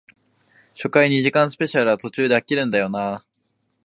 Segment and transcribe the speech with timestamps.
[0.73, 3.25] 初回二時間スペシャルは途中で飽きるんだよなあ